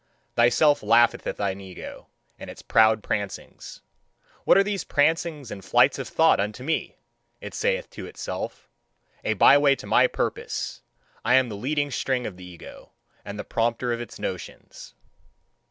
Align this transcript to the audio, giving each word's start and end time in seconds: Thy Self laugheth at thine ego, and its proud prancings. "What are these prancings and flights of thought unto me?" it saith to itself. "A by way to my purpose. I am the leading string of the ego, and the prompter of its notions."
Thy 0.33 0.49
Self 0.49 0.81
laugheth 0.81 1.27
at 1.27 1.37
thine 1.37 1.61
ego, 1.61 2.07
and 2.39 2.49
its 2.49 2.63
proud 2.63 3.03
prancings. 3.03 3.81
"What 4.45 4.57
are 4.57 4.63
these 4.63 4.83
prancings 4.83 5.51
and 5.51 5.63
flights 5.63 5.99
of 5.99 6.07
thought 6.07 6.39
unto 6.39 6.63
me?" 6.63 6.97
it 7.39 7.53
saith 7.53 7.87
to 7.91 8.07
itself. 8.07 8.67
"A 9.23 9.33
by 9.35 9.59
way 9.59 9.75
to 9.75 9.85
my 9.85 10.07
purpose. 10.07 10.81
I 11.23 11.35
am 11.35 11.49
the 11.49 11.55
leading 11.55 11.91
string 11.91 12.25
of 12.25 12.35
the 12.35 12.45
ego, 12.45 12.93
and 13.23 13.37
the 13.37 13.43
prompter 13.43 13.93
of 13.93 14.01
its 14.01 14.17
notions." 14.17 14.95